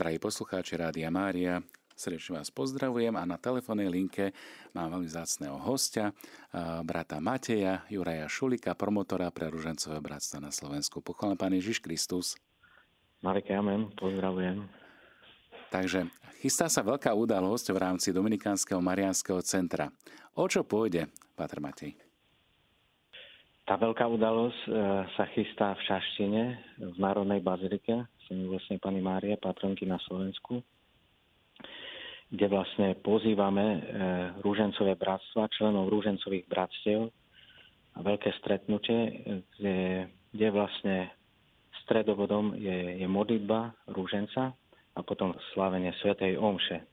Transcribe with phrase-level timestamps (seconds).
[0.00, 1.60] Drahí poslucháči Rádia Mária,
[1.92, 4.32] srdečne vás pozdravujem a na telefónnej linke
[4.72, 6.16] mám veľmi zácného hostia,
[6.88, 11.04] brata Mateja, Juraja Šulika, promotora pre Ružencové bratstva na Slovensku.
[11.04, 12.40] Pochválen Pán Ježiš Kristus.
[13.20, 14.64] Marek Amen, pozdravujem.
[15.68, 16.08] Takže
[16.40, 19.92] chystá sa veľká udalosť v rámci Dominikánskeho Mariánskeho centra.
[20.32, 21.92] O čo pôjde, Patr Matej?
[23.68, 24.70] Tá veľká udalosť e,
[25.12, 26.42] sa chystá v Šaštine,
[26.88, 30.62] v Národnej bazilike, vlastne Pani Márie, patronky na Slovensku,
[32.30, 33.78] kde vlastne pozývame e,
[34.46, 37.10] rúžencové bratstva, členov rúžencových bratstiev
[37.94, 39.26] a veľké stretnutie,
[39.58, 41.10] kde, kde vlastne
[41.82, 44.54] stredovodom je, je modlitba rúženca
[44.94, 46.78] a potom slávenie Svetej Omše.
[46.78, 46.84] E,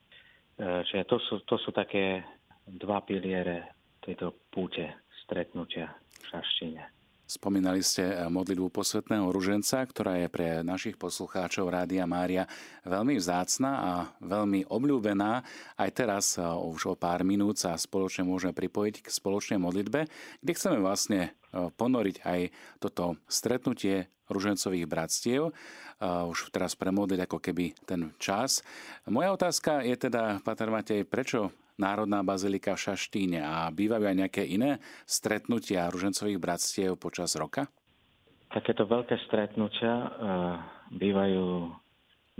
[0.90, 2.26] čiže to sú, to sú také
[2.66, 6.97] dva piliere tejto púte stretnutia v Šaštine.
[7.28, 12.48] Spomínali ste eh, modlitbu posvetného ruženca, ktorá je pre našich poslucháčov Rádia Mária
[12.88, 13.92] veľmi vzácna a
[14.24, 15.44] veľmi obľúbená.
[15.76, 20.08] Aj teraz eh, už o pár minút sa spoločne môžeme pripojiť k spoločnej modlitbe,
[20.40, 22.40] kde chceme vlastne eh, ponoriť aj
[22.80, 25.56] toto stretnutie ružencových bratstiev.
[26.04, 28.60] Už teraz premodliť ako keby ten čas.
[29.08, 31.48] Moja otázka je teda, Pater Matej, prečo
[31.78, 37.70] Národná bazilika v Šaštíne a bývajú aj nejaké iné stretnutia ružencových bratstiev počas roka?
[38.50, 40.10] Takéto veľké stretnutia uh,
[40.90, 41.70] bývajú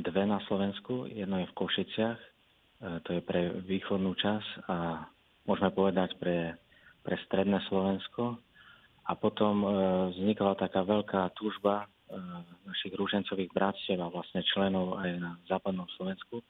[0.03, 1.07] dve na Slovensku.
[1.07, 5.07] Jedno je v Košiciach, uh, to je pre východnú časť a
[5.47, 6.59] môžeme povedať pre,
[7.07, 8.43] pre stredné Slovensko.
[9.07, 9.71] A potom uh,
[10.19, 11.87] vznikla taká veľká túžba
[12.65, 16.41] našich rúžencových bratstiev a vlastne členov aj na západnom Slovensku,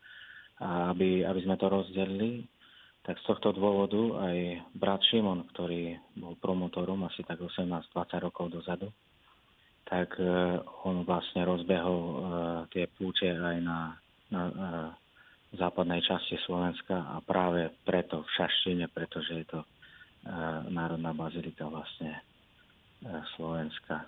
[0.63, 2.47] aby, aby sme to rozdelili
[3.09, 8.93] tak z tohto dôvodu aj brat Šimon, ktorý bol promotorom asi tak 18-20 rokov dozadu,
[9.89, 12.17] tak e, on vlastne rozbehol e,
[12.77, 13.97] tie púče aj na,
[14.29, 14.53] na e,
[15.57, 19.61] západnej časti Slovenska a práve preto v Šaštine, pretože je to
[20.69, 22.21] Národná bazilika vlastne
[23.39, 24.05] Slovenska.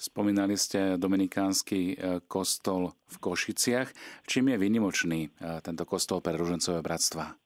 [0.00, 3.92] Spomínali ste dominikánsky kostol v Košiciach.
[4.24, 5.20] Čím je vynimočný
[5.60, 7.43] tento kostol pre ružencové bratstva?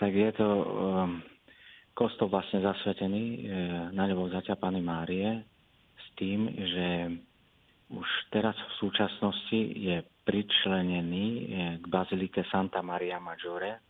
[0.00, 1.20] Tak je to um,
[1.92, 3.38] kostol vlastne zasvetený e,
[3.92, 5.44] na nebo zaťa Pany Márie
[6.00, 6.88] s tým, že
[7.92, 11.44] už teraz v súčasnosti je pričlenený e,
[11.76, 13.80] k bazilike Santa Maria Maggiore, e,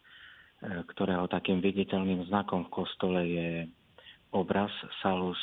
[0.90, 3.70] ktorého takým viditeľným znakom v kostole je
[4.34, 4.70] obraz
[5.02, 5.38] Salus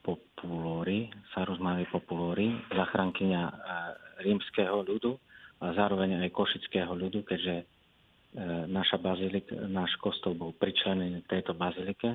[0.00, 3.54] Populori, Salus Maria Populori, zachránkyňa e,
[4.24, 5.12] rímskeho ľudu
[5.60, 7.79] a zároveň aj košického ľudu, keďže
[8.70, 12.14] naša bazilika, náš kostol bol pričlenený k tejto bazilike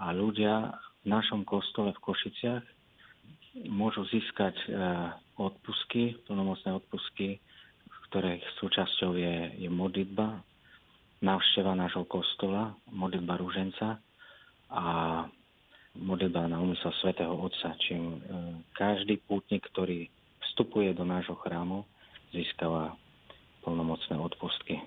[0.00, 0.72] a ľudia
[1.04, 2.64] v našom kostole v Košiciach
[3.68, 4.66] môžu získať e,
[5.36, 7.36] odpusky, plnomocné odpusky,
[8.08, 10.40] ktorých súčasťou je, je modlitba,
[11.20, 14.00] návšteva nášho kostola, modlitba rúženca
[14.72, 14.84] a
[16.00, 18.18] modlitba na úmysel svätého Otca, čím e,
[18.72, 20.08] každý pútnik, ktorý
[20.48, 21.84] vstupuje do nášho chrámu,
[22.32, 22.96] získava
[23.60, 24.80] plnomocné odpustky.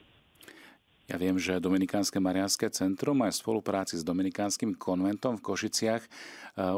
[1.05, 6.09] Ja viem, že Dominikánske Mariánske centrum aj v spolupráci s Dominikánskym konventom v Košiciach e,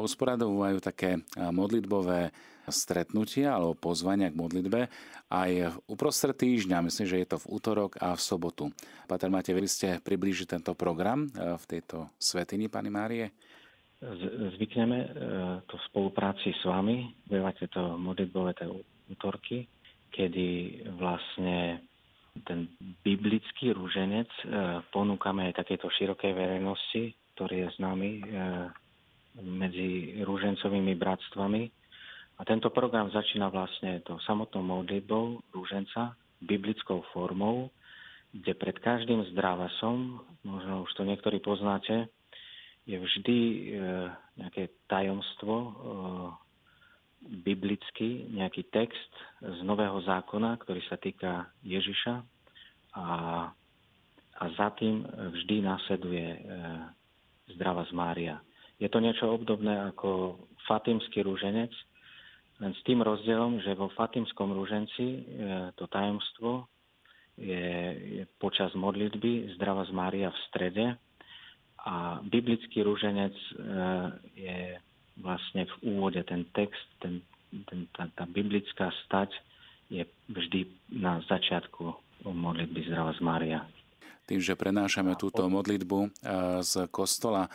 [0.04, 2.36] usporadovajú také e, modlitbové
[2.68, 4.92] stretnutia alebo pozvania k modlitbe
[5.32, 8.68] aj uprostred týždňa, myslím, že je to v útorok a v sobotu.
[9.08, 13.32] Pater, máte, vy ste priblížiť tento program e, v tejto svetini Pany Márie?
[14.60, 15.10] Zvykneme
[15.66, 18.54] to v spolupráci s vami, bývate to modlitbové
[19.10, 19.66] útorky,
[20.14, 21.82] kedy vlastne
[22.44, 22.70] ten
[23.02, 24.44] biblický rúženec e,
[24.92, 28.24] ponúkame aj takéto širokej verejnosti, ktorý je známy e,
[29.42, 29.90] medzi
[30.22, 31.64] rúžencovými bratstvami.
[32.38, 37.74] A tento program začína vlastne to samotnou modlitbou rúženca, biblickou formou,
[38.30, 42.10] kde pred každým zdravasom, možno už to niektorí poznáte,
[42.86, 43.60] je vždy e,
[44.38, 45.54] nejaké tajomstvo
[47.28, 49.12] biblický nejaký text
[49.44, 52.16] z Nového zákona, ktorý sa týka Ježiša
[52.98, 53.08] a,
[54.38, 56.40] a za tým vždy následuje e,
[57.56, 58.36] zdrava z Mária.
[58.78, 61.72] Je to niečo obdobné ako fatimský rúženec,
[62.58, 65.20] len s tým rozdielom, že vo fatimskom rúženci e,
[65.78, 66.66] to tajomstvo
[67.38, 67.70] je,
[68.18, 70.86] je počas modlitby zdrava z Mária v strede
[71.86, 73.48] a biblický rúženec e,
[74.34, 74.58] je
[75.22, 77.22] vlastne v úvode ten text, ten,
[77.70, 79.34] ten, tá, tá biblická stať
[79.88, 81.96] je vždy na začiatku
[82.28, 83.60] modlitby Zdrava z Mária.
[84.28, 86.20] Tým, že prenášame túto modlitbu
[86.60, 87.48] z kostola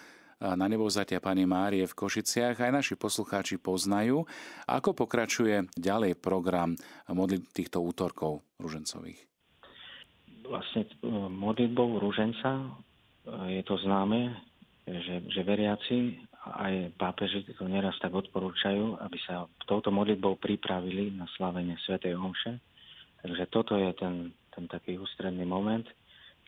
[0.43, 4.27] na nebovzatia Pani Márie v Košiciach aj naši poslucháči poznajú.
[4.67, 6.75] Ako pokračuje ďalej program
[7.07, 9.23] modlit týchto útorkov ružencových?
[10.43, 10.91] Vlastne e,
[11.31, 12.67] modlitbou ruženca e,
[13.55, 14.35] je to známe,
[14.83, 21.31] že, že veriaci aj pápeži to neraz tak odporúčajú, aby sa touto modlitbou pripravili na
[21.39, 22.03] slavenie Sv.
[22.03, 22.59] Omše.
[23.23, 25.87] Takže toto je ten, ten taký ústredný moment,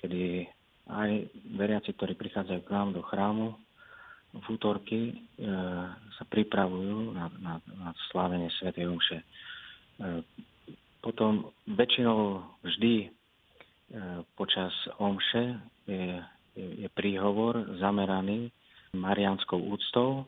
[0.02, 0.50] kedy
[0.91, 1.11] aj
[1.55, 3.55] veriaci, ktorí prichádzajú k nám do chrámu,
[4.35, 5.14] v útorky e,
[6.19, 8.75] sa pripravujú na, na, na slávenie Sv.
[8.75, 9.23] Omše.
[9.23, 9.26] E,
[10.99, 13.08] potom väčšinou vždy e,
[14.35, 15.55] počas Omše
[15.87, 16.19] je,
[16.58, 18.50] je, je príhovor zameraný
[18.94, 20.25] marianskou úctou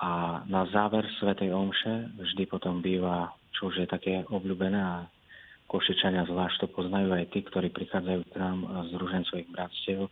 [0.00, 5.08] a na záver Svetej Omše vždy potom býva, čo už je také obľúbené a
[5.66, 10.06] Košičania zvlášť to poznajú aj tí, ktorí prichádzajú k nám z ružencových bratstiev,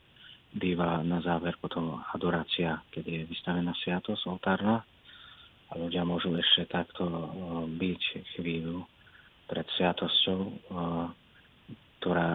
[0.50, 4.82] býva na záver potom adorácia, keď je vystavená sviatosť oltárna
[5.70, 7.06] a ľudia môžu ešte takto
[7.70, 8.02] byť
[8.34, 8.82] chvíľu
[9.46, 10.40] pred sviatosťou,
[12.02, 12.28] ktorá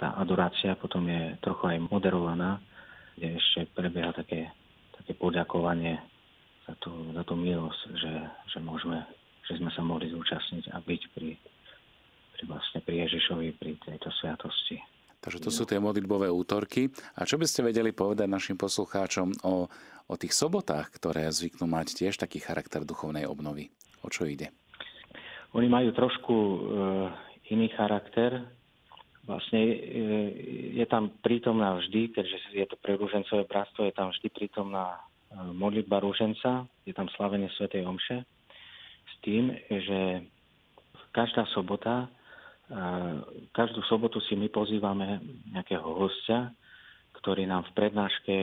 [0.00, 2.58] tá adorácia potom je trochu aj moderovaná,
[3.20, 4.48] kde ešte prebieha také,
[4.96, 6.00] také poďakovanie
[6.64, 8.14] za tú, za tú milosť, že,
[8.48, 9.04] že, môžeme,
[9.44, 11.36] že sme sa mohli zúčastniť a byť pri,
[12.32, 14.80] pri, vlastne pri Ježišovi, pri tejto sviatosti.
[15.20, 16.88] Takže to sú tie modlitbové útorky.
[17.20, 19.68] A čo by ste vedeli povedať našim poslucháčom o,
[20.08, 23.68] o tých sobotách, ktoré zvyknú mať tiež taký charakter duchovnej obnovy?
[24.00, 24.48] O čo ide?
[25.52, 26.56] Oni majú trošku e,
[27.52, 28.48] iný charakter.
[29.30, 29.76] Vlastne e,
[30.74, 35.00] je tam prítomná vždy, keďže je to pre rúžencové bratstvo, je tam vždy prítomná e,
[35.54, 37.70] modlitba rúženca, je tam slavenie Sv.
[37.70, 38.26] Omše.
[39.06, 40.26] S tým, že
[41.14, 42.10] každá sobota
[43.50, 45.18] Každú sobotu si my pozývame
[45.50, 46.54] nejakého hostia,
[47.18, 48.36] ktorý nám v prednáške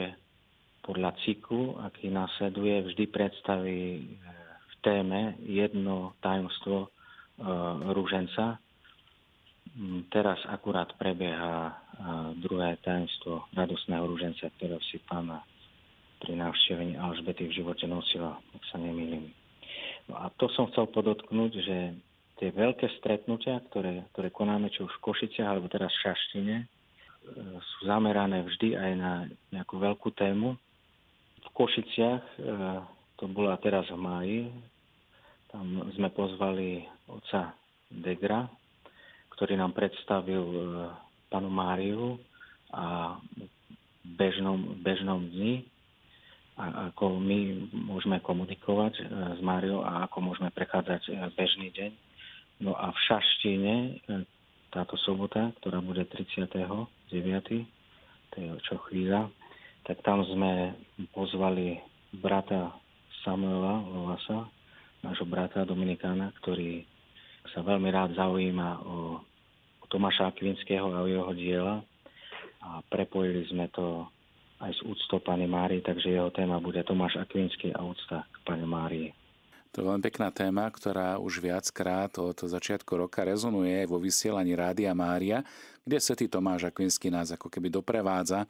[0.84, 4.04] podľa cyklu, aký následuje, vždy predstaví e,
[4.68, 6.90] v téme jedno tajomstvo e,
[7.92, 8.60] rúženca.
[9.78, 11.78] Mm, teraz akurát prebieha
[12.42, 15.46] druhé tajomstvo radosného rúženca, ktorého si pána
[16.18, 19.30] pri návštevení Alžbety v živote nosila, ak sa nemýlim.
[20.10, 21.78] No a to som chcel podotknúť, že
[22.42, 26.66] tie veľké stretnutia, ktoré, ktoré konáme či už v Košiciach alebo teraz v Šaštine, e,
[27.62, 29.14] sú zamerané vždy aj na
[29.54, 30.58] nejakú veľkú tému.
[31.46, 32.42] V Košiciach, e,
[33.22, 34.42] to bola teraz v máji,
[35.54, 37.54] tam sme pozvali oca
[37.90, 38.50] Degra,
[39.38, 40.58] ktorý nám predstavil e,
[41.30, 42.18] panu Máriu
[42.74, 43.16] a
[44.04, 45.64] bežnom, bežnom dni,
[46.58, 48.98] a ako my môžeme komunikovať
[49.38, 51.06] s Máriou a ako môžeme prechádzať
[51.38, 51.92] bežný deň
[52.58, 53.92] No a v Šaštine e,
[54.74, 56.50] táto sobota, ktorá bude 39.
[58.34, 59.30] to je čo chvíľa,
[59.86, 60.74] tak tam sme
[61.14, 61.78] pozvali
[62.18, 62.74] brata
[63.22, 64.50] Samuela Lovasa,
[65.06, 66.82] nášho brata Dominikána, ktorý
[67.54, 69.22] sa veľmi rád zaujíma o
[69.88, 71.82] Tomáša Akvinského a jeho diela
[72.64, 74.08] a prepojili sme to
[74.58, 78.66] aj s úctou Pane Márii, takže jeho téma bude Tomáš Akvinský a úcta k Pane
[78.66, 79.14] Márii.
[79.76, 84.90] To je veľmi pekná téma, ktorá už viackrát od začiatku roka rezonuje vo vysielaní Rádia
[84.98, 85.46] Mária,
[85.86, 88.50] kde svätý Tomáš Akvinský nás ako keby doprevádza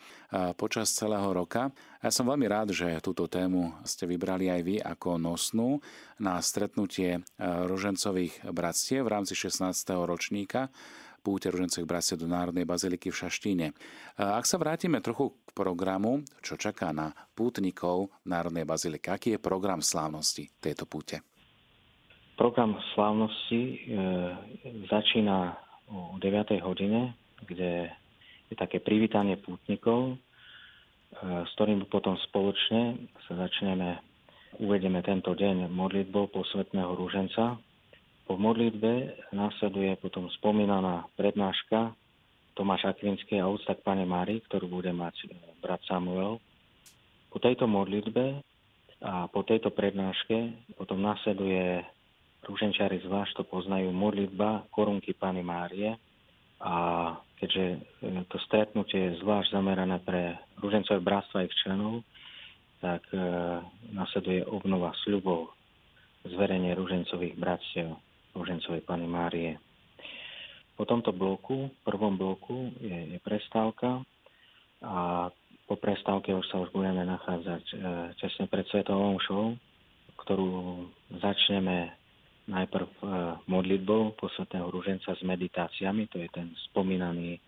[0.55, 1.67] počas celého roka.
[1.99, 5.83] Ja som veľmi rád, že túto tému ste vybrali aj vy ako nosnú
[6.15, 9.67] na stretnutie rožencových bratstiev v rámci 16.
[10.07, 10.71] ročníka
[11.27, 13.67] púte ružencových bratstiev do Národnej baziliky v Šaštíne.
[14.15, 19.83] Ak sa vrátime trochu k programu, čo čaká na pútnikov Národnej baziliky, aký je program
[19.83, 21.19] slávnosti tejto púte?
[22.39, 23.75] Program slávnosti e,
[24.87, 25.59] začína
[25.91, 26.63] o 9.
[26.63, 27.11] hodine,
[27.43, 27.91] kde
[28.47, 33.99] je také privítanie pútnikov, e, s ktorým potom spoločne sa začneme,
[34.63, 37.59] uvedieme tento deň modlitbou posvetného rúženca,
[38.27, 41.95] po modlitbe následuje potom spomínaná prednáška
[42.59, 45.25] Tomáš Akvinský a úcta k Pane Mári, ktorú bude mať e,
[45.63, 46.43] brat Samuel.
[47.31, 48.43] Po tejto modlitbe
[48.99, 51.85] a po tejto prednáške potom následuje
[52.43, 55.95] rúženčiari zvlášť to poznajú modlitba korunky Pany Márie
[56.59, 56.75] a
[57.37, 57.77] keďže e,
[58.27, 62.01] to stretnutie je zvlášť zamerané pre rúžencové bratstva a ich členov,
[62.81, 63.21] tak e,
[63.93, 65.53] nasleduje obnova sľubov
[66.25, 68.06] zverenie rúžencových bratstiev.
[68.37, 69.57] Božencovej Pany Márie.
[70.77, 74.05] Po tomto bloku, prvom bloku, je, je prestávka
[74.85, 75.27] a
[75.67, 77.75] po prestávke už sa už budeme nachádzať e,
[78.21, 79.57] tesne pred Svetovou omšou,
[80.21, 80.49] ktorú
[81.19, 81.91] začneme
[82.47, 82.97] najprv e,
[83.51, 87.41] modlitbou posvetného rúženca s meditáciami, to je ten spomínaný,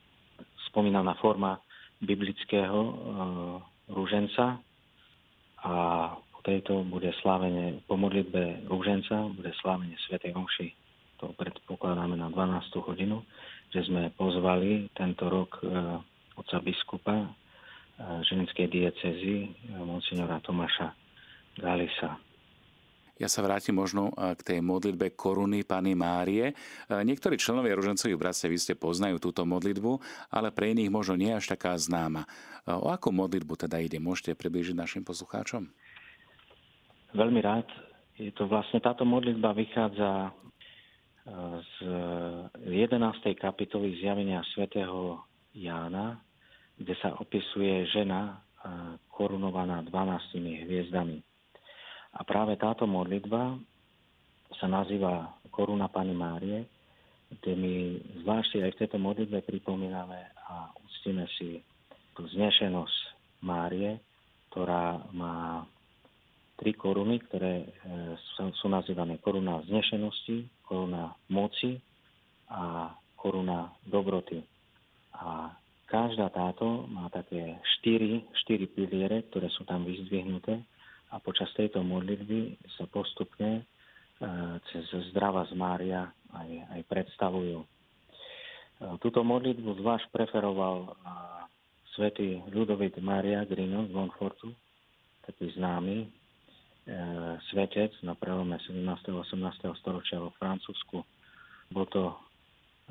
[0.67, 1.63] spomínaná forma
[2.03, 2.93] biblického e,
[3.93, 4.60] rúženca
[5.63, 5.74] a
[6.15, 10.78] po tejto bude slávenie, po modlitbe rúženca bude slávenie Svetej Omši.
[11.20, 12.80] To predpokladáme na 12.
[12.80, 13.28] hodinu,
[13.76, 15.68] že sme pozvali tento rok e,
[16.40, 17.28] oca biskupa e,
[18.24, 19.48] ženskej diecezy, e,
[19.84, 20.96] monsignora Tomáša
[21.60, 22.16] Galisa.
[23.20, 26.56] Ja sa vrátim možno k tej modlitbe koruny Pany Márie.
[26.88, 30.00] Niektorí členovia ružencových bratstiev ste poznajú túto modlitbu,
[30.32, 32.24] ale pre iných možno nie až taká známa.
[32.64, 34.00] O akú modlitbu teda ide?
[34.00, 35.68] Môžete približiť našim poslucháčom?
[37.12, 37.68] Veľmi rád.
[38.16, 40.32] Je to vlastne táto modlitba vychádza
[41.60, 41.74] z
[42.64, 43.36] 11.
[43.36, 45.24] kapitoly zjavenia svätého
[45.54, 46.20] Jána,
[46.80, 48.40] kde sa opisuje žena
[49.12, 51.20] korunovaná 12 hviezdami.
[52.16, 53.60] A práve táto modlitba
[54.58, 56.66] sa nazýva Koruna Pani Márie,
[57.30, 57.74] kde my
[58.26, 60.18] zvlášť aj v tejto modlitbe pripomíname
[60.50, 61.62] a uctíme si
[62.18, 62.98] tú znešenosť
[63.46, 64.02] Márie,
[64.50, 65.64] ktorá má
[66.58, 67.68] tri koruny, ktoré e,
[68.36, 71.82] sú nazývané koruna znešenosti, koruna moci
[72.46, 74.38] a koruna dobroty.
[75.18, 75.50] A
[75.90, 80.62] každá táto má také štyri, štyri piliere, ktoré sú tam vyzdvihnuté
[81.10, 83.62] a počas tejto modlitby sa postupne e,
[84.70, 87.66] cez zdrava z Mária aj, aj predstavujú.
[87.66, 87.68] E,
[89.02, 90.90] túto modlitbu zvlášť preferoval e,
[91.98, 94.54] svätý Ludovit Mária Grino z Montfortu,
[95.26, 96.19] taký známy
[97.51, 98.84] svetec na prelome 17.
[98.86, 99.79] a 18.
[99.79, 101.05] storočia vo Francúzsku.
[101.69, 102.13] Bol to,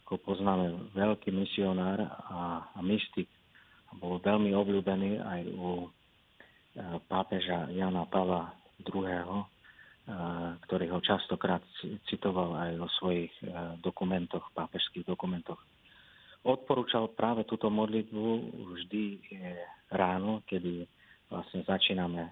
[0.05, 3.27] ako poznáme, veľký misionár a, a mystik.
[3.99, 5.89] Bol veľmi obľúbený aj u
[7.09, 8.55] pápeža Jana Pavla
[8.87, 9.43] II., eh,
[10.67, 11.63] ktorý ho častokrát
[12.07, 13.33] citoval aj vo svojich
[13.83, 15.59] dokumentoch, pápežských dokumentoch.
[16.47, 18.25] Odporúčal práve túto modlitbu
[18.79, 19.05] vždy
[19.91, 20.87] ráno, kedy
[21.29, 22.31] vlastne začíname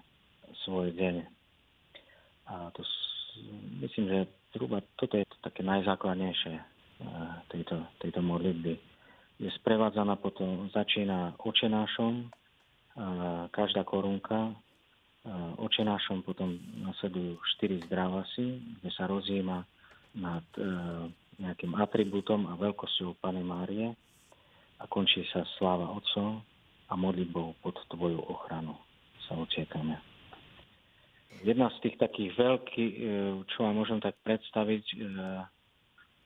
[0.63, 1.27] svoj deň.
[2.47, 2.81] A to
[3.83, 4.19] myslím, že
[4.55, 6.55] zhruba toto je to také najzákladnejšie
[7.51, 8.73] tejto, tejto modlitby.
[9.37, 12.25] Je sprevádzaná potom, začína očenášom,
[13.53, 14.57] každá korunka.
[15.61, 19.59] Očenášom potom nasledujú štyri zdravasy, kde sa rozjíma
[20.17, 20.63] nad e,
[21.37, 23.91] nejakým atribútom a veľkosťou Pane Márie
[24.79, 26.41] a končí sa sláva Otcov
[26.87, 28.79] a modlitbou pod Tvoju ochranu
[29.27, 29.99] sa ociekame.
[31.45, 33.03] Jedna z tých takých veľkých, e,
[33.51, 34.95] čo vám môžem tak predstaviť, e,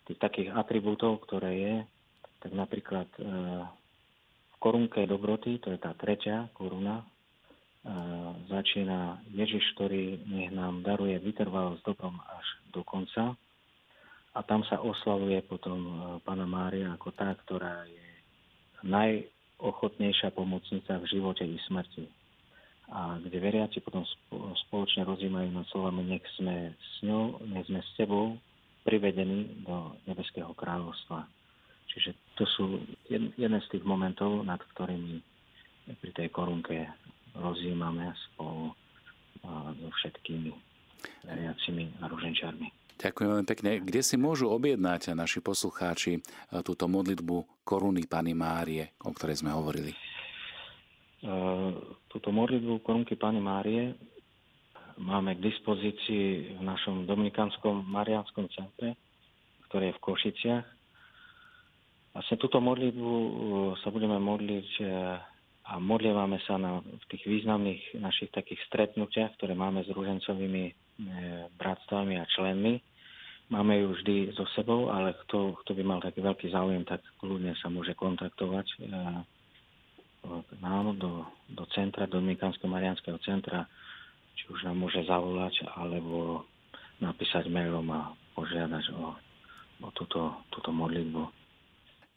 [0.09, 1.75] tých takých atribútov, ktoré je,
[2.41, 3.05] tak napríklad
[4.57, 7.05] korunke dobroty, to je tá tretia koruna,
[8.49, 13.33] začína Ježiš, ktorý nech nám daruje vytrvalosť dobrom až do konca.
[14.31, 15.91] A tam sa oslavuje potom e,
[16.23, 18.07] Pana Mária ako tá, ktorá je
[18.87, 22.07] najochotnejšia pomocnica v živote i smrti.
[22.91, 24.03] A kde veriaci potom
[24.67, 28.35] spoločne rozímajú nad slovami, nech sme s ňou, nech sme s tebou
[28.83, 31.23] privedení do nebeského kráľovstva.
[31.87, 35.23] Čiže to sú jeden z tých momentov, nad ktorými
[36.03, 36.87] pri tej korunke
[37.35, 38.75] rozjímame spolu
[39.79, 40.51] so všetkými
[41.23, 42.67] veriacimi a ruženčármi.
[43.01, 43.69] Ďakujem veľmi pekne.
[43.81, 46.21] Kde si môžu objednať naši poslucháči
[46.61, 49.95] túto modlitbu koruny Pany Márie, o ktorej sme hovorili?
[52.09, 53.93] Túto modlitbu korunky Pany Márie
[54.97, 58.97] máme k dispozícii v našom Dominikánskom Mariánskom centre,
[59.69, 60.65] ktoré je v Košiciach
[62.11, 63.31] Vlastne túto modlitbu uh,
[63.79, 65.15] sa budeme modliť uh,
[65.71, 70.73] a modlievame sa na, v tých významných našich takých stretnutiach, ktoré máme s rúžencovými uh,
[71.55, 72.83] bratstvami a členmi.
[73.47, 77.51] Máme ju vždy so sebou, ale kto, kto by mal taký veľký záujem, tak kľudne
[77.59, 78.63] sa môže kontaktovať
[80.47, 83.67] k nám do, do centra, do Dominikánskeho Marianského centra,
[84.39, 86.47] či už nám môže zavolať, alebo
[87.03, 89.13] napísať mailom a požiadať o,
[89.83, 91.41] o túto, túto modlitbu.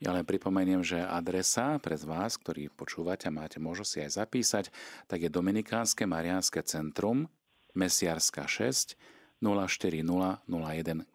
[0.03, 4.65] Ja len pripomeniem, že adresa pre vás, ktorí počúvate a máte možnosť si aj zapísať,
[5.09, 7.31] tak je Dominikánske Mariánske centrum,
[7.73, 8.99] Mesiarska 6,
[9.41, 10.45] 04001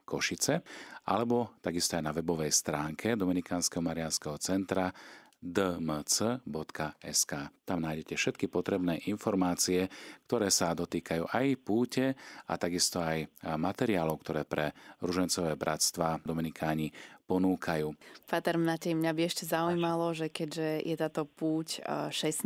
[0.06, 0.62] Košice,
[1.10, 4.94] alebo takisto aj na webovej stránke Dominikánskeho Mariánskeho centra
[5.40, 7.32] dmc.sk.
[7.64, 9.88] Tam nájdete všetky potrebné informácie,
[10.28, 12.12] ktoré sa dotýkajú aj púte
[12.46, 13.24] a takisto aj
[13.56, 16.92] materiálov, ktoré pre ružencové bratstva Dominikáni
[17.24, 17.94] ponúkajú.
[18.28, 22.44] Pater Matej, mňa by ešte zaujímalo, že keďže je táto púť 16.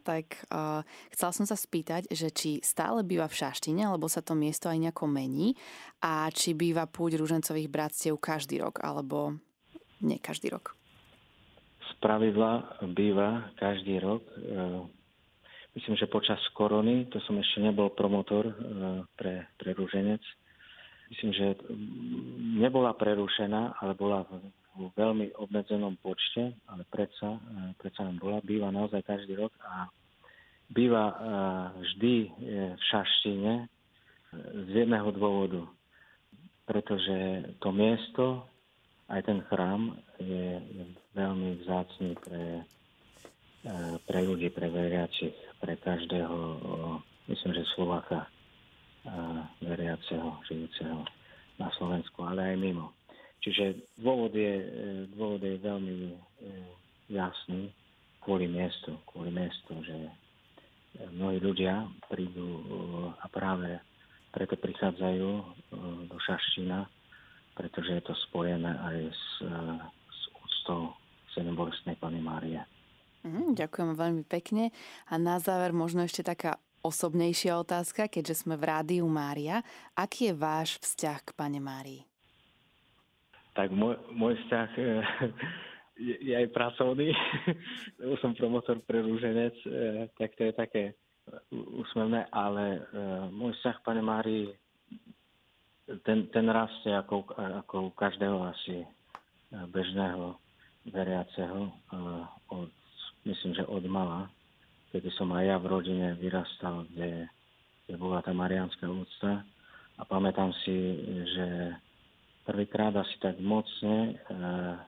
[0.00, 0.46] tak
[1.12, 4.80] chcela som sa spýtať, že či stále býva v Šaštine, alebo sa to miesto aj
[4.80, 5.58] nejako mení
[6.00, 9.36] a či býva púť ružencových bratstiev každý rok, alebo
[10.00, 10.79] nie každý rok
[12.00, 14.24] pravidla býva každý rok.
[14.24, 14.32] E,
[15.78, 18.50] myslím, že počas korony, to som ešte nebol promotor
[19.14, 20.18] pre, pre rúženec,
[21.14, 21.46] myslím, že
[22.58, 24.26] nebola prerušená, ale bola
[24.74, 27.38] v veľmi obmedzenom počte, ale predsa,
[27.78, 29.86] predsa nám bola, býva naozaj každý rok a
[30.70, 31.04] býva
[31.78, 32.14] vždy
[32.74, 33.52] v šaštine
[34.66, 35.66] z jedného dôvodu
[36.70, 38.46] pretože to miesto,
[39.10, 39.90] aj ten chrám
[40.22, 40.62] je,
[41.14, 42.44] veľmi vzácný pre,
[43.66, 43.72] e,
[44.06, 46.36] pre ľudí, pre veriacich, pre každého,
[47.26, 48.28] myslím, že Slováka e,
[49.66, 51.02] veriaceho, žijúceho
[51.58, 52.94] na Slovensku, ale aj mimo.
[53.40, 54.66] Čiže dôvod je, e,
[55.16, 55.96] dôvod je veľmi
[57.10, 57.74] jasný
[58.22, 59.96] kvôli miestu, kvôli miestu, že
[61.10, 62.62] mnohí ľudia prídu
[63.18, 63.80] a práve
[64.30, 65.30] preto prichádzajú
[66.06, 66.86] do Šaština,
[67.58, 69.24] pretože je to spojené aj s,
[69.90, 70.99] s úctou
[71.34, 72.60] sedembolestnej Pany Márie.
[73.20, 74.72] Mm, ďakujem veľmi pekne.
[75.12, 79.60] A na záver možno ešte taká osobnejšia otázka, keďže sme v Rádiu Mária.
[79.92, 82.02] Aký je váš vzťah k Pane Márii?
[83.52, 84.82] Tak môj, môj vzťah e,
[86.00, 87.12] je, je aj pracovný.
[88.24, 89.52] som promotor pre rúženec,
[90.16, 90.82] tak to je také
[91.52, 94.50] úsmevné, ale uh, môj vzťah, pane Mári,
[96.06, 98.86] ten, ten rastie ako, ako u každého asi
[99.50, 100.38] bežného
[100.88, 101.68] veriaceho,
[102.48, 102.70] od,
[103.28, 104.32] myslím, že od mala,
[104.90, 107.28] kedy som aj ja v rodine vyrastal, kde,
[107.86, 109.44] kde bola tá mariánska úcta.
[110.00, 110.76] A pamätám si,
[111.36, 111.76] že
[112.48, 114.80] prvýkrát asi tak mocne uh,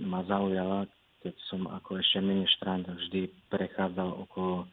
[0.00, 0.88] ma zaujala,
[1.20, 4.68] keď som ako ešte ministrant vždy prechádzal okolo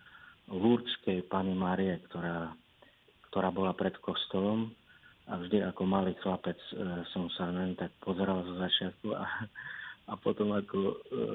[0.51, 2.51] Lúrdskej Pany Márie, ktorá,
[3.31, 4.71] ktorá bola pred kostolom
[5.31, 9.23] a vždy ako malý chlapec e, som sa ňu tak pozeral zo začiatku a,
[10.07, 10.79] a potom ako,
[11.11, 11.25] e,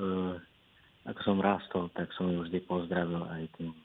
[1.06, 3.78] ako som rástol, tak som ju vždy pozdravil aj tým e,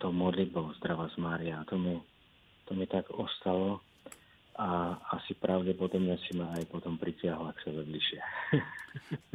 [0.00, 1.60] tou modlitbou Zdravá z Mária.
[1.60, 1.96] A to mi,
[2.68, 3.80] to mi tak ostalo
[4.60, 8.20] a asi pravdepodobne si ma aj potom pritiahla k sebe bližšie.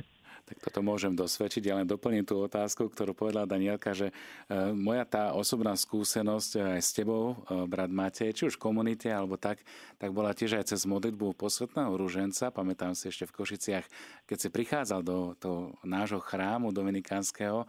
[0.46, 1.66] Tak toto môžem dosvedčiť.
[1.66, 4.14] Ja len doplním tú otázku, ktorú povedala Danielka, že e,
[4.78, 9.10] moja tá osobná skúsenosť e, aj s tebou, e, brat Matej, či už v komunite
[9.10, 9.66] alebo tak,
[9.98, 12.54] tak bola tiež aj cez modlitbu posvetného rúženca.
[12.54, 13.86] Pamätám si ešte v Košiciach,
[14.30, 17.66] keď si prichádzal do, do nášho chrámu dominikánskeho,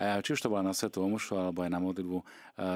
[0.00, 2.24] či už to bola na Svetu Omušu alebo aj na modlitbu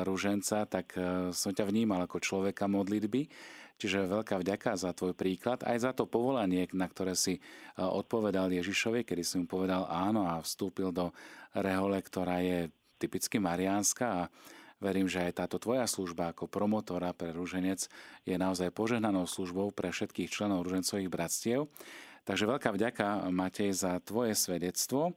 [0.04, 0.92] rúženca, tak
[1.32, 3.32] som ťa vnímal ako človeka modlitby.
[3.74, 7.40] Čiže veľká vďaka za tvoj príklad, aj za to povolanie, na ktoré si e,
[7.82, 11.10] odpovedal Ježišovi, kedy si mu povedal áno a vstúpil do
[11.58, 12.70] rehole, ktorá je
[13.02, 14.22] typicky mariánska a
[14.78, 17.90] verím, že aj táto tvoja služba ako promotora pre Ruženec
[18.22, 21.66] je naozaj požehnanou službou pre všetkých členov Ružencových bratstiev.
[22.24, 25.12] Takže veľká vďaka, Matej, za tvoje svedectvo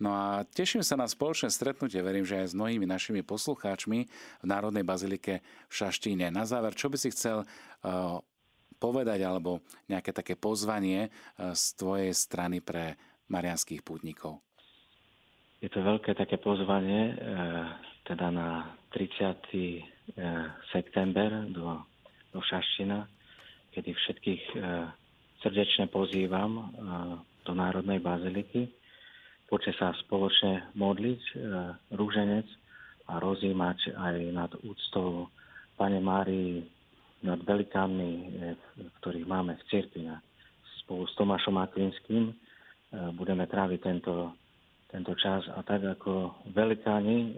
[0.00, 4.08] No a teším sa na spoločné stretnutie, verím, že aj s mnohými našimi poslucháčmi
[4.40, 6.32] v Národnej bazilike v Šaštíne.
[6.32, 8.16] Na záver, čo by si chcel uh,
[8.80, 9.60] povedať alebo
[9.92, 12.96] nejaké také pozvanie uh, z tvojej strany pre
[13.28, 14.40] marianských pútnikov?
[15.60, 17.76] Je to veľké také pozvanie, uh,
[18.08, 20.16] teda na 30.
[20.72, 21.76] september do,
[22.32, 23.06] do Šaština,
[23.70, 24.42] kedy všetkých
[25.38, 26.74] srdečne pozývam
[27.46, 28.79] do Národnej baziliky
[29.50, 31.32] Poďte sa spoločne modliť, e,
[31.98, 32.46] rúženec
[33.10, 35.26] a rozímať aj nad úctou
[35.74, 36.62] Pane Márii,
[37.26, 38.26] nad velikánmi, e,
[39.02, 40.06] ktorých máme v cirkvi.
[40.86, 42.34] Spolu s Tomášom Akvinským e,
[43.18, 44.38] budeme tráviť tento,
[44.86, 47.34] tento čas a tak ako velikáni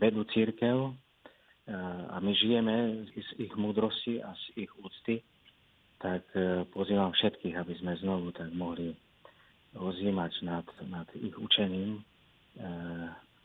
[0.00, 0.92] vedú církev
[2.12, 5.24] a my žijeme z ich múdrosti a z ich úcty,
[5.96, 6.20] tak
[6.76, 8.92] pozývam všetkých, aby sme znovu tak mohli
[9.74, 12.02] rozjímať nad, nad ich učením e,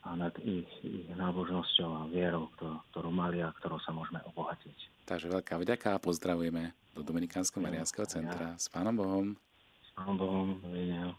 [0.00, 5.04] a nad ich, ich nábožnosťou a vierou, ktorú, ktorú mali a ktorou sa môžeme obohatiť.
[5.04, 8.56] Takže veľká vďaka a pozdravujeme do Dominikánskeho Mariánskeho centra.
[8.56, 9.26] S Pánom Bohom.
[9.84, 10.48] S Pánom Bohom.
[10.62, 11.12] Dovidenia.